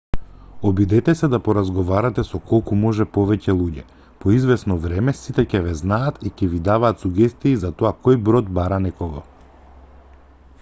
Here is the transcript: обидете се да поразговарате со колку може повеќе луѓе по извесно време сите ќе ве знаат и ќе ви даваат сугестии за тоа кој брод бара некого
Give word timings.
обидете 0.67 1.13
се 1.17 1.27
да 1.33 1.39
поразговарате 1.47 2.23
со 2.29 2.39
колку 2.51 2.77
може 2.85 3.05
повеќе 3.17 3.55
луѓе 3.59 3.83
по 4.23 4.33
извесно 4.37 4.77
време 4.87 5.15
сите 5.19 5.45
ќе 5.53 5.61
ве 5.67 5.75
знаат 5.83 6.17
и 6.31 6.33
ќе 6.41 6.49
ви 6.55 6.63
даваат 6.71 7.05
сугестии 7.07 7.55
за 7.67 7.73
тоа 7.83 7.95
кој 8.09 8.21
брод 8.31 8.53
бара 8.59 8.81
некого 8.89 9.25